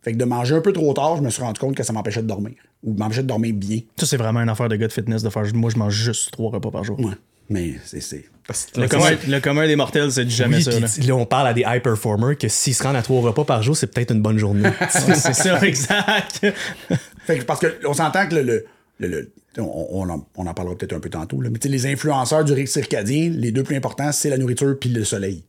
[0.02, 1.92] Fait que de manger un peu trop tard, je me suis rendu compte que ça
[1.92, 2.56] m'empêchait de dormir.
[2.84, 3.82] Ou m'empêchait de dormir bien.
[3.98, 5.44] Ça, c'est vraiment une affaire de gars de fitness de faire.
[5.54, 6.98] Moi, je mange juste trois repas par jour.
[6.98, 7.16] Ouais.
[7.52, 8.00] Mais c'est.
[8.02, 8.26] c'est-
[8.76, 10.72] Le, commun, le commun des mortels, c'est jamais Oui, ça.
[10.80, 10.88] là.
[11.08, 13.62] là, on parle à des high performers que s'ils se rendent à trois repas par
[13.64, 14.70] jour, c'est peut-être une bonne journée.
[14.90, 16.46] c'est ça, exact.
[17.26, 18.42] Fait que parce que on s'entend que le.
[18.44, 18.66] le-
[19.00, 21.68] le- le- on, on en, on en parlera peut-être un peu tantôt, là, mais tu
[21.68, 25.04] sais, les influenceurs du rythme circadien, les deux plus importants, c'est la nourriture puis le
[25.04, 25.44] soleil.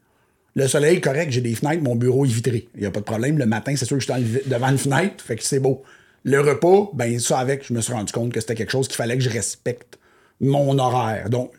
[0.56, 2.68] Le soleil, correct, j'ai des fenêtres, mon bureau est vitré.
[2.74, 3.38] Il n'y a pas de problème.
[3.38, 5.82] Le matin, c'est sûr que je suis devant une fenêtre, fait que c'est beau.
[6.24, 8.96] Le repas, ben ça avec, je me suis rendu compte que c'était quelque chose qu'il
[8.96, 9.98] fallait que je respecte
[10.42, 11.30] mon horaire.
[11.30, 11.52] Donc,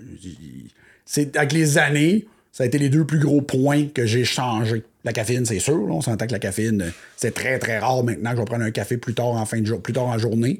[1.05, 4.83] c'est avec les années, ça a été les deux plus gros points que j'ai changé.
[5.03, 8.29] La caféine, c'est sûr, là, on s'entend que la caféine, c'est très très rare maintenant
[8.31, 10.17] que je vais prendre un café plus tard en fin de jour, plus tard en
[10.17, 10.59] journée.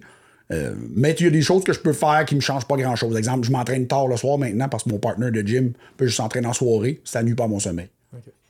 [0.52, 2.76] Euh, mais il y a des choses que je peux faire qui me changent pas
[2.76, 3.16] grand chose.
[3.18, 6.18] Exemple, je m'entraîne tard le soir maintenant parce que mon partenaire de gym peut juste
[6.18, 7.00] s'entraîner en soirée.
[7.06, 7.88] Ça nuit pas à mon sommeil.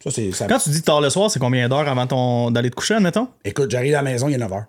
[0.04, 0.32] Ça, c'est.
[0.32, 2.50] ça- Quand tu dis tard le soir, c'est combien d'heures avant ton...
[2.52, 3.28] d'aller te coucher, admettons?
[3.46, 4.66] Écoute, j'arrive à la maison, il est 9 h.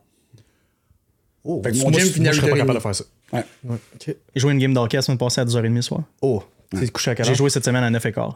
[1.45, 2.59] Oh, Fait que mon moi, gym je- finit moi, à je serais pas 8h30.
[2.59, 3.05] capable de faire ça.
[3.33, 3.45] Ouais.
[3.65, 4.17] Ouais, ok.
[4.35, 6.01] J'ai joué une game d'hockey la semaine passée à 10h30 le soir.
[6.23, 8.33] Oh, tu sais, couché à quelle J'ai joué cette semaine à 9h15.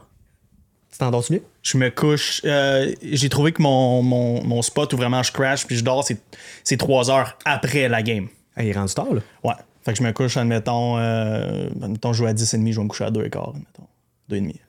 [0.97, 1.43] t'endors-tu mieux?
[1.63, 2.41] Je me couche.
[2.45, 6.03] euh, J'ai trouvé que mon, mon, mon spot où vraiment je crash puis je dors,
[6.05, 6.21] c'est-
[6.63, 8.27] c'est 3 heures après la game.
[8.55, 9.21] Ah, il est rendu tard, là.
[9.43, 9.53] Ouais.
[9.85, 12.89] Fait que je me couche, admettons, euh, admettons, je joue à 10h30, je vais me
[12.89, 13.87] coucher à 2h15, admettons.
[14.29, 14.59] 2h30.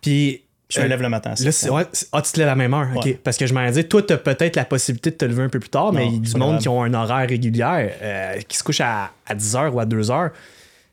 [0.00, 0.42] Puis.
[0.74, 1.34] Je me euh, lève le matin.
[1.38, 3.04] Là, c'est, ouais, ah, tu te lèves à la même heure, ok.
[3.04, 3.20] Ouais.
[3.22, 5.60] Parce que je m'en dis, toi, t'as peut-être la possibilité de te lever un peu
[5.60, 6.60] plus tard, mais il y a du monde grave.
[6.62, 10.30] qui ont un horaire régulier, euh, qui se couche à, à 10h ou à 2h.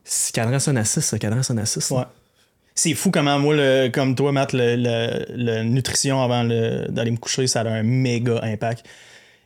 [0.03, 1.91] Si cadran sonne à 6, le cadran sonne à 6.
[1.91, 2.03] Ouais.
[2.75, 7.11] C'est fou comment moi, le- comme toi, Matt, le, le- le nutrition avant le- d'aller
[7.11, 8.85] me coucher, ça a un méga impact.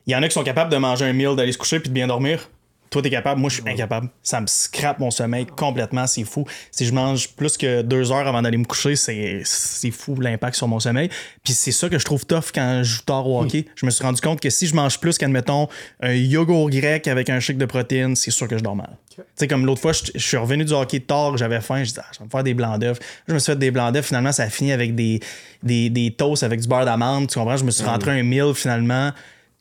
[0.06, 1.90] Il y en a qui sont capables de manger un meal, d'aller se coucher puis
[1.90, 2.50] de bien dormir.
[2.94, 4.08] Toi, t'es capable, moi, je suis incapable.
[4.22, 6.46] Ça me scrape mon sommeil complètement, c'est fou.
[6.70, 9.44] Si je mange plus que deux heures avant d'aller me coucher, c'est
[9.92, 11.10] fou l'impact sur mon sommeil.
[11.44, 13.66] Puis c'est ça que je trouve tough quand je joue tard au hockey.
[13.74, 15.70] Je me suis rendu compte que si je mange plus qu'admettons
[16.02, 18.96] un yogourt grec avec un shake de protéines, c'est sûr que je dors mal.
[19.16, 21.94] Tu sais, comme l'autre fois, je, je suis revenu du hockey tard, j'avais faim, je
[21.94, 23.00] dis, ah, je vais me faire des blancs d'œufs.
[23.28, 25.20] Je me suis fait des blancs d'œufs, finalement, ça a fini avec des,
[25.64, 27.28] des, des toasts avec du beurre d'amande.
[27.28, 27.58] Tu comprends?
[27.58, 29.12] Je me suis rentré un meal finalement.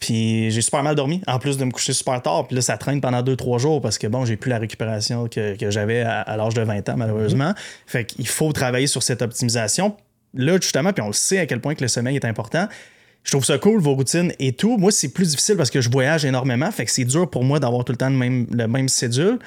[0.03, 2.49] Puis j'ai super mal dormi, en plus de me coucher super tard.
[2.49, 5.57] Puis là, ça traîne pendant 2-3 jours parce que bon, j'ai plus la récupération que,
[5.57, 7.55] que j'avais à, à l'âge de 20 ans, malheureusement.
[7.87, 9.97] Fait qu'il faut travailler sur cette optimisation.
[10.35, 12.67] Là, justement, puis on le sait à quel point que le sommeil est important.
[13.23, 14.77] Je trouve ça cool, vos routines et tout.
[14.77, 16.69] Moi, c'est plus difficile parce que je voyage énormément.
[16.73, 19.39] Fait que c'est dur pour moi d'avoir tout le temps le même, le même cédule.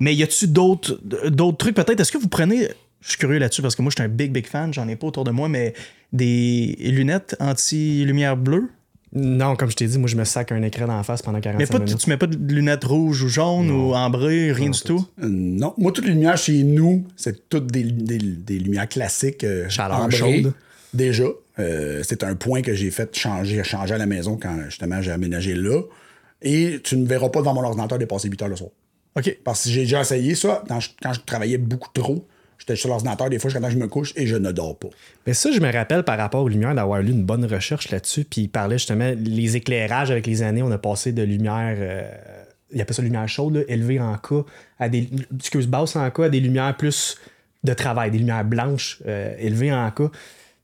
[0.00, 2.00] Mais y a-tu d'autres d'autres trucs peut-être?
[2.00, 2.68] Est-ce que vous prenez.
[3.02, 4.72] Je suis curieux là-dessus parce que moi, je suis un big, big fan.
[4.72, 5.74] J'en ai pas autour de moi, mais
[6.14, 8.70] des lunettes anti-lumière bleue?
[9.14, 11.58] Non, comme je t'ai dit, moi, je me sac un écran d'en face pendant 45
[11.58, 11.98] Mais pas, minutes.
[12.00, 15.06] tu mets pas de lunettes rouges ou jaunes ou ambrées, rien du tout?
[15.22, 15.74] Euh, Non.
[15.76, 19.44] Moi, toutes les lumières chez nous, c'est toutes des, des- des lumières classiques.
[19.44, 20.16] euh, Chaleur ambrées.
[20.16, 20.52] chaude.
[20.94, 21.24] Déjà.
[21.58, 25.10] Euh, c'est un point que j'ai fait changer, changer à la maison quand justement j'ai
[25.10, 25.82] aménagé là.
[26.40, 28.70] Et tu ne verras pas devant mon ordinateur dépasser 8 heures le soir.
[29.16, 29.36] OK.
[29.44, 32.26] Parce que j'ai déjà essayé ça quand je, quand je travaillais beaucoup trop.
[32.62, 34.86] J'étais sur l'ordinateur, des fois, que je me couche et je ne dors pas.
[35.26, 38.22] Mais ça, je me rappelle par rapport aux lumières d'avoir lu une bonne recherche là-dessus.
[38.22, 40.62] Puis il parlait justement les éclairages avec les années.
[40.62, 42.08] On a passé de lumière, euh,
[42.72, 44.46] il appelle ça lumière chaude, là, élevée en K,
[44.78, 47.18] à des excuse, basse en K, à des lumières plus
[47.64, 50.02] de travail, des lumières blanches euh, élevées en K.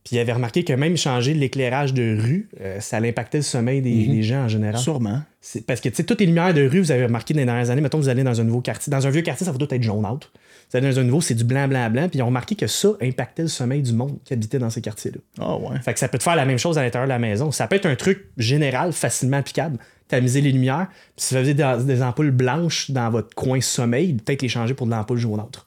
[0.05, 3.83] Puis il avait remarqué que même changer l'éclairage de rue, euh, ça impactait le sommeil
[3.83, 4.79] des, des gens en général.
[4.81, 5.21] Sûrement.
[5.67, 7.71] Parce que, tu sais, toutes les lumières de rue, vous avez remarqué dans les dernières
[7.71, 8.89] années, mettons, vous allez dans un nouveau quartier.
[8.89, 10.31] Dans un vieux quartier, ça va tout être jaunâtre.
[10.33, 10.41] Vous
[10.75, 12.09] un nouveau, c'est du blanc, blanc, blanc.
[12.09, 14.81] Puis ils ont remarqué que ça impactait le sommeil du monde qui habitait dans ces
[14.81, 15.19] quartiers-là.
[15.41, 15.81] Ah ouais.
[15.81, 17.51] Fait que ça peut te faire la même chose à l'intérieur de la maison.
[17.51, 19.79] Ça peut être un truc général, facilement applicable.
[20.09, 20.89] Tamiser les lumières.
[21.17, 24.75] Puis si vous avez des, des ampoules blanches dans votre coin sommeil, peut-être les changer
[24.75, 25.67] pour de l'ampoule jaunâtre.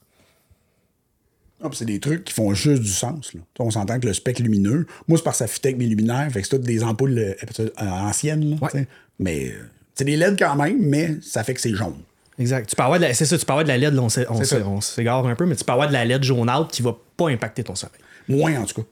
[1.62, 3.34] Ah, c'est des trucs qui font juste du sens.
[3.34, 3.40] Là.
[3.60, 6.28] On s'entend que le spectre lumineux, moi, c'est parce que ça fitait avec mes luminaires,
[6.32, 8.50] fait que c'est toutes des ampoules euh, euh, anciennes.
[8.50, 8.86] là, Ouais.
[9.20, 11.94] Mais euh, c'est des LED quand même, mais ça fait que c'est jaune.
[12.38, 12.68] Exact.
[12.68, 14.80] Tu peux avoir de la, c'est ça, tu peux avoir de la LED, là, on
[14.80, 17.62] s'égare un peu, mais tu peux avoir de la LED jaunâtre qui va pas impacter
[17.62, 18.00] ton sommeil.
[18.28, 18.88] Moins, en tout cas.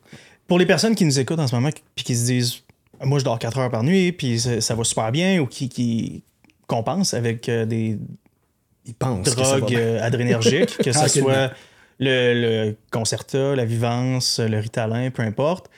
[0.46, 2.54] Pour les personnes qui nous écoutent en ce moment puis qui se disent
[3.02, 5.68] moi je dors 4 heures par nuit puis ça, ça va super bien ou qui,
[5.68, 6.22] qui
[6.66, 7.98] compensent avec euh, des
[8.86, 11.52] Ils pensent drogues euh, adrénergiques, que ce soit
[11.98, 15.70] le, le Concerta, la Vivance, le Ritalin, peu importe.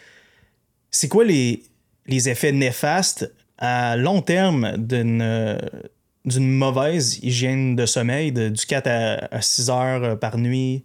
[0.90, 1.62] C'est quoi les,
[2.06, 5.58] les effets néfastes à long terme d'une
[6.24, 10.84] d'une mauvaise hygiène de sommeil, de, du 4 à, à 6 heures euh, par nuit,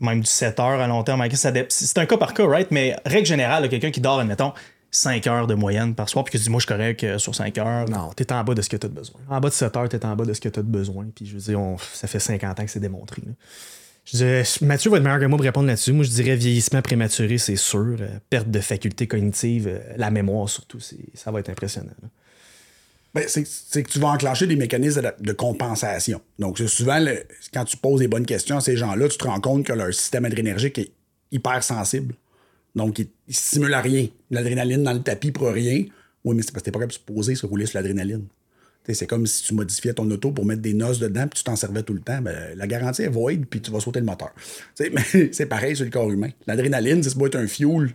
[0.00, 1.22] même du 7 heures à long terme?
[1.68, 2.70] C'est un cas par cas, right?
[2.70, 4.52] Mais règle générale, quelqu'un qui dort, admettons,
[4.90, 7.18] 5 heures de moyenne par soir, puis qui se dit, moi, je suis correct euh,
[7.18, 7.88] sur 5 heures.
[7.88, 9.20] Non, t'es en bas de ce que t'as de besoin.
[9.28, 11.06] En bas de 7 heures, t'es en bas de ce que t'as de besoin.
[11.14, 13.22] Puis je veux dire, on- ça fait 50 ans que c'est démontré.
[13.24, 13.32] là.
[14.04, 15.92] Je dirais, Mathieu va être meilleur que moi pour répondre là-dessus.
[15.92, 17.96] Moi, je dirais vieillissement prématuré, c'est sûr.
[18.00, 21.92] Euh, perte de facultés cognitives, la mémoire surtout, ça va être impressionnant.
[23.14, 26.20] Ben, c'est que tu vas enclencher des mécanismes de, de compensation.
[26.38, 29.24] Donc, c'est souvent, le- quand tu poses des bonnes questions à ces gens-là, tu te
[29.24, 30.92] rends compte que leur système adrénergique est
[31.30, 32.14] hyper sensible.
[32.74, 34.06] Donc, il, il stimule à rien.
[34.30, 35.84] L'adrénaline dans le tapis pour rien.
[36.24, 38.24] Oui, mais c'est parce que t'es pas capable de se poser, se rouler sur l'adrénaline.
[38.84, 41.44] Tu C'est comme si tu modifiais ton auto pour mettre des noces dedans puis tu
[41.44, 42.20] t'en servais tout le temps.
[42.20, 44.30] Ben, la garantie est void puis tu vas sauter le moteur.
[44.74, 44.90] Tu
[45.32, 46.30] c'est pareil sur le corps humain.
[46.46, 47.90] L'adrénaline, c'est doit être un fuel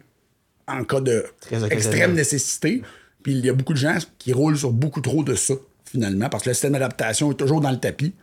[0.68, 1.26] en cas de
[1.72, 2.82] extrême nécessité.
[3.28, 6.30] Puis il y a beaucoup de gens qui roulent sur beaucoup trop de ça, finalement,
[6.30, 8.14] parce que le système d'adaptation est toujours dans le tapis.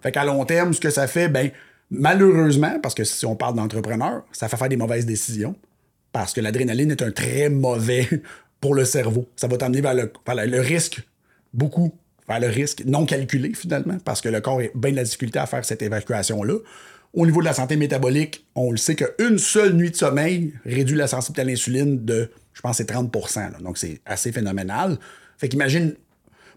[0.00, 1.50] Fait qu'à long terme, ce que ça fait, ben,
[1.90, 5.56] malheureusement, parce que si on parle d'entrepreneur, ça fait faire des mauvaises décisions.
[6.12, 8.08] Parce que l'adrénaline est un très mauvais
[8.60, 9.26] pour le cerveau.
[9.34, 11.02] Ça va t'amener vers le, vers le risque,
[11.52, 11.92] beaucoup,
[12.28, 15.40] vers le risque non calculé, finalement, parce que le corps a bien de la difficulté
[15.40, 16.54] à faire cette évacuation-là.
[17.14, 20.96] Au niveau de la santé métabolique, on le sait qu'une seule nuit de sommeil réduit
[20.96, 23.58] la sensibilité à l'insuline de, je pense, c'est 30 là.
[23.60, 24.98] Donc, c'est assez phénoménal.
[25.36, 25.94] Fait qu'imagine,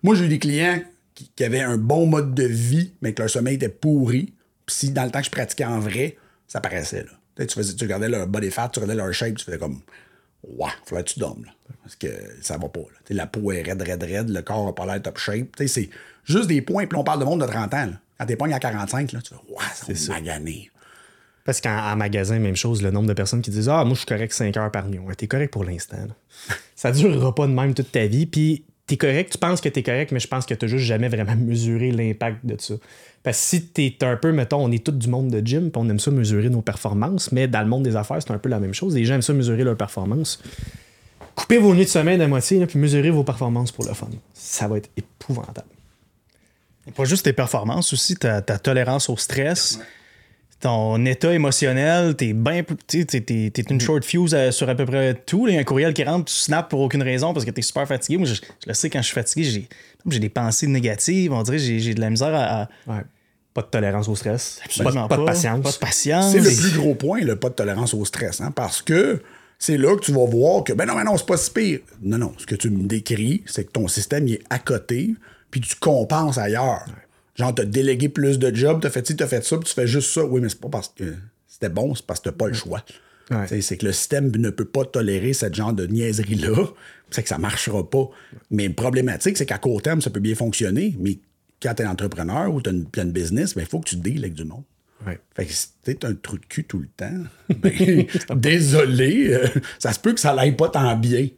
[0.01, 0.81] moi, j'ai eu des clients
[1.13, 4.33] qui, avaient un bon mode de vie, mais que leur sommeil était pourri.
[4.65, 7.11] Puis si dans le temps que je pratiquais en vrai, ça paraissait, là.
[7.35, 9.57] Tu, sais, tu, faisais, tu regardais leur body fat, tu regardais leur shape, tu faisais
[9.57, 9.81] comme
[10.47, 11.45] Ouais, faudrait que tu dormes.
[11.83, 12.07] Parce que
[12.41, 12.81] ça va pas.
[13.09, 15.47] La peau est raide, raide, raide, le corps a pas l'air top shape.
[15.67, 15.89] C'est
[16.23, 16.85] juste des points.
[16.85, 17.89] Puis on parle de monde de 30 ans.
[18.17, 20.71] Quand t'es pogné à 45, là, tu fais Ouais, ça va maganer.
[21.43, 24.05] Parce qu'en magasin, même chose, le nombre de personnes qui disent Ah, moi, je suis
[24.07, 24.99] correct 5 heures par nuit.
[24.99, 25.97] Ouais, t'es correct pour l'instant.
[26.75, 28.25] ça durera pas de même toute ta vie.
[28.25, 31.07] Puis t'es correct, tu penses que t'es correct, mais je pense que t'as juste jamais
[31.07, 32.75] vraiment mesuré l'impact de ça.
[33.23, 35.81] Parce que si t'es un peu, mettons, on est tous du monde de gym, puis
[35.83, 38.49] on aime ça mesurer nos performances, mais dans le monde des affaires, c'est un peu
[38.49, 38.95] la même chose.
[38.95, 40.41] Les gens aiment ça mesurer leurs performances.
[41.35, 44.09] Coupez vos nuits de semaine à moitié, là, puis mesurez vos performances pour le fun.
[44.33, 45.67] Ça va être épouvantable.
[46.93, 49.79] Pas juste tes performances, aussi ta, ta tolérance au stress,
[50.59, 52.63] ton état émotionnel, t'es bien.
[52.87, 53.73] T'es, t'es, t'es Mm.
[53.73, 55.47] une short fuse euh, sur à peu près tout.
[55.47, 57.61] Il y a un courriel qui rentre, tu snaps pour aucune raison parce que t'es
[57.61, 58.17] super fatigué.
[58.17, 59.67] Moi, je, je le sais, quand je suis fatigué, j'ai,
[60.09, 61.33] j'ai des pensées négatives.
[61.33, 62.61] On dirait que j'ai, j'ai de la misère à.
[62.63, 63.01] à- Ouais.
[63.53, 64.59] Pas de tolérance au stress.
[64.59, 65.61] Pas, Absolument pas de patience.
[65.63, 66.31] Pas de patience.
[66.33, 68.41] C'est le plus gros point, le pas de tolérance au stress.
[68.41, 69.21] Hein, parce que
[69.59, 71.79] c'est là que tu vas voir que, ben non, mais non, c'est pas si pire.
[72.01, 75.11] Non, non, ce que tu me décris, c'est que ton système il est à côté,
[75.55, 76.85] puis tu compenses ailleurs.
[77.35, 79.87] Genre, t'as délégué plus de jobs, t'as fait ci, t'as fait ça, puis tu fais
[79.87, 80.25] juste ça.
[80.25, 81.15] Oui, mais c'est pas parce que
[81.47, 82.83] c'était bon, c'est parce que t'as pas le choix.
[83.31, 83.61] Ouais.
[83.61, 86.67] C'est que le système ne peut pas tolérer ce genre de niaiserie-là.
[87.09, 88.09] C'est que ça marchera pas.
[88.51, 91.19] Mais le problématique, c'est qu'à court terme, ça peut bien fonctionner, mais
[91.61, 94.43] quand t'es entrepreneur ou t'as une pleine business, il faut que tu deals avec du
[94.43, 94.63] monde.
[95.07, 95.17] Ouais.
[95.37, 97.23] Fait que si t'es un trou de cul tout le temps,
[97.59, 99.47] ben, désolé, euh,
[99.79, 101.29] ça se peut que ça l'aille pas tant bien.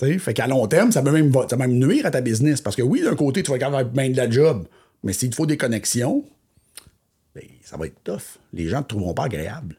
[0.00, 2.20] T'sais, fait qu'à long terme, ça peut, même, va- ça peut même nuire à ta
[2.20, 2.60] business.
[2.60, 4.66] Parce que oui, d'un côté, tu vas avoir bien de la job,
[5.02, 6.24] mais s'il te faut des connexions,
[7.34, 8.38] ben, ça va être tough.
[8.52, 9.76] Les gens ne te trouveront pas agréable.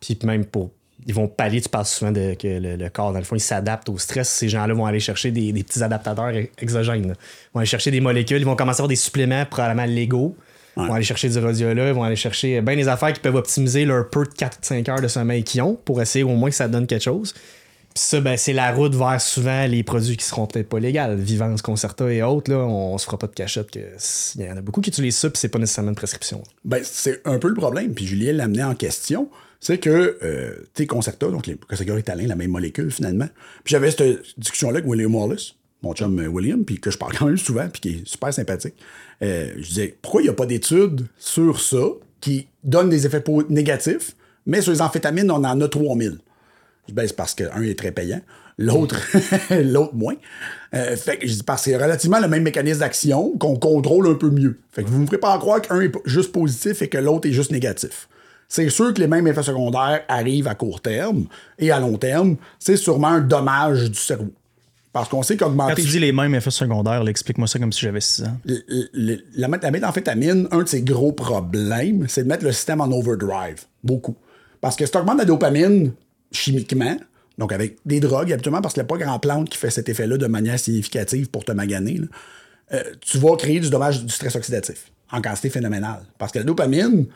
[0.00, 0.70] Puis même pour.
[1.06, 3.40] Ils vont pallier, tu parles souvent de que le, le corps, dans le fond, il
[3.40, 4.28] s'adapte au stress.
[4.28, 7.06] Ces gens-là vont aller chercher des, des petits adaptateurs e- exogènes.
[7.08, 7.14] là.
[7.14, 10.36] Ils vont aller chercher des molécules, ils vont commencer à avoir des suppléments probablement légaux.
[10.76, 13.34] Ils vont aller chercher du rhodiola, ils vont aller chercher bien des affaires qui peuvent
[13.36, 16.56] optimiser leur peu de 4-5 heures de sommeil qu'ils ont pour essayer au moins que
[16.56, 17.34] ça donne quelque chose.
[17.94, 21.16] Ça, ben, c'est la route vers souvent les produits qui seront peut-être pas légaux.
[21.16, 24.50] Vivance, Concerta et autres, là, on, se fera pas de cachette que s- il y
[24.50, 26.42] en a beaucoup qui utilisent ça, puis c'est pas nécessairement une prescription.
[26.64, 27.94] Ben, c'est un peu le problème.
[27.94, 29.28] Puis Julien l'amenait en question.
[29.58, 33.26] C'est que, euh, sais, Concerta, donc les Concerta italien, la même molécule finalement.
[33.64, 37.14] Puis j'avais cette discussion-là avec William Wallace, mon chum euh, William, puis que je parle
[37.18, 38.74] quand même souvent, puis qui est super sympathique.
[39.22, 41.84] Euh, je disais, pourquoi il n'y a pas d'études sur ça
[42.20, 44.14] qui donnent des effets négatifs,
[44.46, 46.18] mais sur les amphétamines, on en a 3000.
[46.88, 48.20] Je ben, c'est parce qu'un est très payant,
[48.58, 48.96] l'autre
[49.62, 50.14] l'autre moins.
[50.74, 54.06] Euh, fait que je dis, parce que c'est relativement le même mécanisme d'action qu'on contrôle
[54.08, 54.58] un peu mieux.
[54.72, 57.28] Fait que vous ne me ferez pas croire qu'un est juste positif et que l'autre
[57.28, 58.08] est juste négatif.
[58.48, 61.26] C'est sûr que les mêmes effets secondaires arrivent à court terme
[61.58, 64.32] et à long terme, c'est sûrement un dommage du cerveau.
[64.90, 67.80] Parce qu'on sait Quand qu'augmenter tu dis les mêmes effets secondaires, explique-moi ça comme si
[67.82, 68.38] j'avais 6 ans.
[68.46, 68.62] le-
[68.94, 72.90] le- la, la méthamphétamine, un de ses gros problèmes, c'est de mettre le système en
[72.90, 73.64] overdrive.
[73.84, 74.16] Beaucoup.
[74.62, 75.92] Parce que si tu augmentes la dopamine
[76.32, 76.96] chimiquement,
[77.38, 79.88] donc avec des drogues habituellement, parce qu'il n'y a pas grand plante qui fait cet
[79.88, 82.00] effet-là de manière significative pour te maganer,
[82.72, 86.02] euh, tu vas créer du dommage du stress oxydatif en quantité phénoménale.
[86.18, 87.06] Parce que la dopamine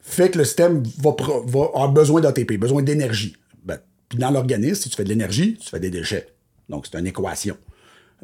[0.00, 3.36] fait que le système va avoir besoin d'ATP, besoin d'énergie.
[3.64, 3.78] Ben,
[4.08, 6.28] puis dans l'organisme, si tu fais de l'énergie, tu fais des déchets.
[6.68, 7.56] Donc, c'est une équation.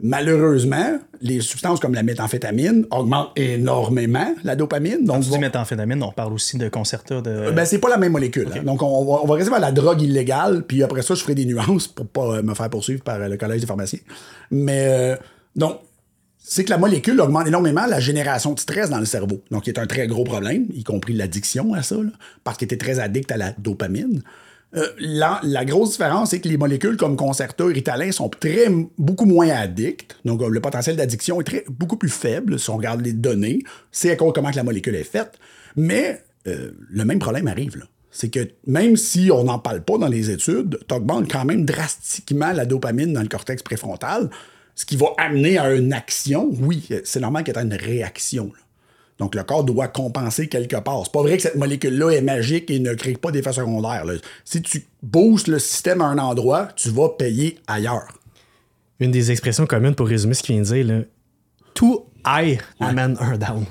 [0.03, 5.05] Malheureusement, les substances comme la méthamphétamine augmentent énormément la dopamine.
[5.05, 7.21] Donc, Quand tu dis vont- méthamphétamine, on parle aussi de Concerta.
[7.21, 7.51] De...
[7.51, 8.49] ben, c'est pas la même molécule.
[8.55, 8.63] hein.
[8.63, 11.35] Donc, on va, on va rester vers la drogue illégale, puis après ça, je ferai
[11.35, 14.01] des nuances pour pas euh, me faire poursuivre par euh, le Collège des pharmaciens.
[14.51, 15.17] Mais, euh,
[15.55, 15.79] donc,
[16.39, 19.43] c'est que la molécule augmente énormément la génération de stress dans le cerveau.
[19.51, 22.11] Donc, qui est un très gros problème, y compris l'addiction à ça, là,
[22.45, 24.23] parce qu'il était très addict à la dopamine.
[24.75, 29.25] Euh, la, grosse différence, c'est que les molécules comme Concerta et Ritalin sont très, beaucoup
[29.25, 30.17] moins addictes.
[30.25, 33.61] Donc, euh, le potentiel d'addiction est très, beaucoup plus faible si on regarde les données.
[33.93, 35.39] C'est à cause comment que la molécule est faite.
[35.77, 37.87] Mais euh, le même problème arrive.
[38.11, 41.65] C'est que même si on n'en parle pas dans les études, tu augmentes quand même
[41.65, 44.31] drastiquement la dopamine dans le cortex préfrontal,
[44.75, 46.51] ce qui va amener à une action.
[46.61, 48.53] Oui, c'est normal qu'il y ait une réaction.
[49.19, 51.03] Donc, le corps doit compenser quelque part.
[51.05, 54.05] C'est pas vrai que cette molécule-là est magique et ne crée pas d'effets secondaires.
[54.05, 54.15] là.
[54.45, 58.09] Si tu boostes le système à un endroit, tu vas payer ailleurs.
[59.01, 61.03] Une des expressions communes pour résumer ce qu'il vient de dire, là,
[61.75, 63.65] tout high amène un down.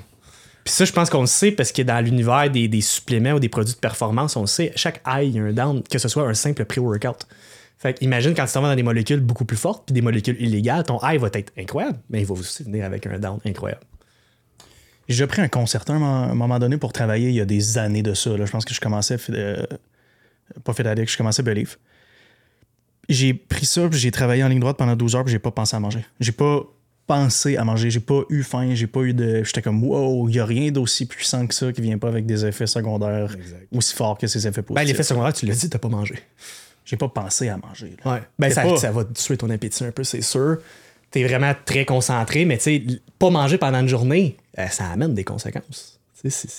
[0.64, 3.38] Puis ça, je pense qu'on le sait parce que dans l'univers des, des suppléments ou
[3.38, 5.98] des produits de performance, on le sait, chaque high, il y a un down, que
[5.98, 7.26] ce soit un simple pré-workout.
[7.78, 10.00] Fait que imagine quand tu t'en vas dans des molécules beaucoup plus fortes puis des
[10.00, 13.38] molécules illégales, ton high va être incroyable, mais il va aussi venir avec un down
[13.44, 13.82] incroyable.
[15.08, 18.02] J'ai pris un concerto à un moment- donné pour travailler il y a des années
[18.02, 18.36] de ça.
[18.36, 18.44] là.
[18.44, 19.64] Je pense que je commençais, euh,
[20.64, 21.76] pas addict, je commençais Believe.
[23.08, 25.52] J'ai pris ça, puis j'ai travaillé en ligne droite pendant 12 heures, puis j'ai pas
[25.52, 26.04] pensé à manger.
[26.18, 26.62] J'ai pas
[27.06, 27.88] pensé à manger.
[27.88, 29.44] J'ai pas eu faim, j'ai pas eu de.
[29.44, 32.26] J'étais comme, wow, il y a rien d'aussi puissant que ça qui vient pas avec
[32.26, 33.36] des effets secondaires
[33.72, 34.88] aussi forts que ces effets Ben, positifs.
[34.88, 36.16] l'effet secondaire, tu l'as dit, t'as pas mangé.
[36.84, 37.94] J'ai pas pensé à manger.
[38.04, 38.14] là.
[38.14, 38.22] Ouais.
[38.40, 40.58] Ben, ça, pas- ça va tuer ton appétit un peu, c'est sûr.
[41.10, 42.82] T'es vraiment très concentré, mais tu sais,
[43.18, 45.92] pas manger pendant une journée, euh, ça amène des conséquences.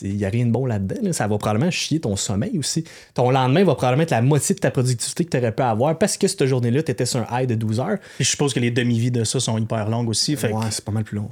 [0.01, 0.95] Il n'y a rien de bon là-dedans.
[1.01, 1.11] là.
[1.13, 2.85] Ça va probablement chier ton sommeil aussi.
[3.13, 5.97] Ton lendemain va probablement être la moitié de ta productivité que tu aurais pu avoir
[5.97, 7.97] parce que cette journée-là, tu étais sur un high de 12 heures.
[8.19, 10.37] Et je suppose que les demi-vies de ça sont hyper longues aussi.
[10.37, 11.29] Fait que- Ouais, c'est pas mal plus long.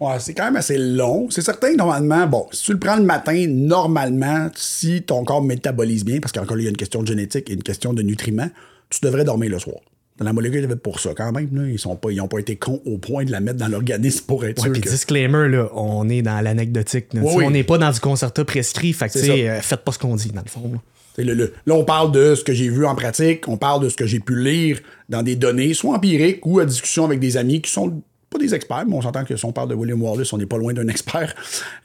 [0.00, 1.30] Ouais, c'est quand même assez long.
[1.30, 5.42] C'est certain que normalement, bon, si tu le prends le matin, normalement, si ton corps
[5.42, 7.92] métabolise bien, parce qu'encore là, il y a une question de génétique et une question
[7.92, 8.50] de nutriments,
[8.90, 9.76] tu devrais dormir le soir.
[10.18, 11.48] Dans la molécule, il y avait pour ça quand même.
[11.52, 11.62] Là.
[11.68, 14.24] Ils n'ont pas, ils ont pas été cons au point de la mettre dans l'organisme
[14.26, 14.88] pour être Ouais, sûr puis que...
[14.88, 17.06] disclaimer, là, on est dans l'anecdotique.
[17.14, 17.44] Oui.
[17.44, 18.92] On n'est pas dans du concerta prescrit.
[18.92, 20.70] Fait que, euh, faites pas ce qu'on dit, dans le fond.
[20.72, 20.78] là.
[21.16, 23.82] C'est le- le- là, on parle de ce que j'ai vu en pratique, on parle
[23.84, 27.18] de ce que j'ai pu lire dans des données, soit empiriques ou à discussion avec
[27.20, 28.00] des amis qui sont
[28.34, 30.46] pas des experts, mais on s'entend que si on parle de William Wallace, on n'est
[30.46, 31.34] pas loin d'un expert.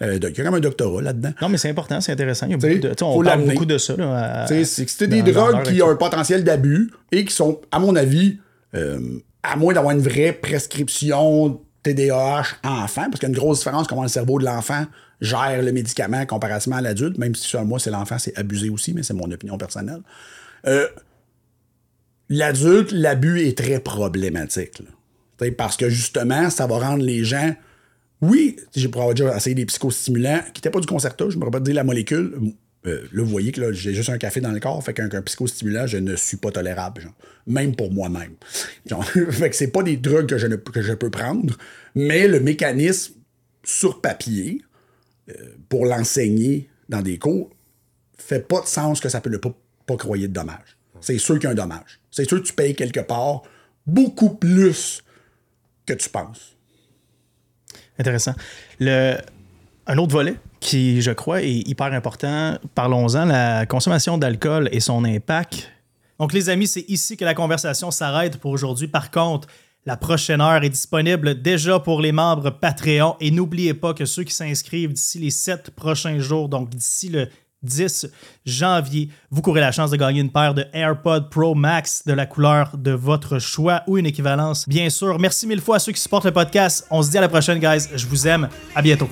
[0.01, 1.31] Euh, donc, il y a quand même un doctorat là-dedans.
[1.41, 2.47] Non, mais c'est important, c'est intéressant.
[2.47, 2.93] Il y a beaucoup de.
[3.03, 3.95] on parle beaucoup de ça.
[3.95, 7.61] Là, à- c'est que c'était des drogues qui ont un potentiel d'abus et qui sont,
[7.71, 8.37] à mon avis,
[8.75, 8.99] euh,
[9.43, 13.87] à moins d'avoir une vraie prescription TDAH enfant, parce qu'il y a une grosse différence
[13.87, 14.85] comment le cerveau de l'enfant
[15.21, 18.93] gère le médicament comparativement à l'adulte, même si sur moi, c'est l'enfant, c'est abusé aussi,
[18.93, 20.01] mais c'est mon opinion personnelle.
[20.67, 20.87] Euh,
[22.31, 24.79] L'adulte, l'abus est très problématique.
[24.79, 24.85] là.
[25.57, 27.55] Parce que justement, ça va rendre les gens.
[28.21, 31.63] Oui, j'ai avoir déjà essayé des psychostimulants qui n'étaient pas du concerta, je me rappelle
[31.63, 32.33] dire la molécule.
[32.85, 35.85] Euh, là, vous voyez que j'ai juste un café dans le corps, fait qu'un psychostimulant,
[35.87, 37.11] je ne suis pas tolérable,
[37.47, 38.35] même pour moi-même.
[39.31, 41.57] Fait que c'est pas des drogues que je, ne, que je peux prendre,
[41.93, 43.15] mais le mécanisme
[43.63, 44.61] sur papier,
[45.29, 45.33] euh,
[45.67, 47.49] pour l'enseigner dans des cours,
[48.17, 49.53] fait pas de sens que ça peut ne pas,
[49.85, 50.77] pas croyer de dommage.
[51.01, 51.99] C'est sûr qu'il y a un dommage.
[52.11, 53.43] C'est sûr que tu payes quelque part
[53.85, 55.03] beaucoup plus
[55.93, 56.55] tu penses.
[57.97, 58.33] Intéressant.
[58.79, 59.17] Le,
[59.87, 65.03] un autre volet qui, je crois, est hyper important, parlons-en, la consommation d'alcool et son
[65.03, 65.71] impact.
[66.19, 68.87] Donc, les amis, c'est ici que la conversation s'arrête pour aujourd'hui.
[68.87, 69.47] Par contre,
[69.85, 73.15] la prochaine heure est disponible déjà pour les membres Patreon.
[73.19, 77.29] Et n'oubliez pas que ceux qui s'inscrivent d'ici les sept prochains jours, donc d'ici le
[77.63, 78.07] 10
[78.45, 82.25] janvier, vous courez la chance de gagner une paire de AirPod Pro Max de la
[82.25, 85.19] couleur de votre choix ou une équivalence, bien sûr.
[85.19, 86.87] Merci mille fois à ceux qui supportent le podcast.
[86.89, 87.87] On se dit à la prochaine, guys.
[87.95, 88.49] Je vous aime.
[88.75, 89.09] À bientôt.